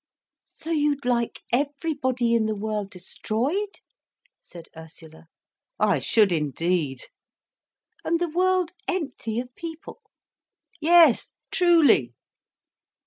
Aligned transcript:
"So 0.47 0.71
you'd 0.71 1.05
like 1.05 1.43
everybody 1.53 2.33
in 2.33 2.47
the 2.47 2.55
world 2.55 2.89
destroyed?" 2.89 3.81
said 4.41 4.65
Ursula. 4.75 5.27
"I 5.79 5.99
should 5.99 6.31
indeed." 6.31 7.03
"And 8.03 8.19
the 8.19 8.29
world 8.29 8.71
empty 8.87 9.39
of 9.39 9.53
people?" 9.53 10.01
"Yes 10.79 11.29
truly. 11.51 12.15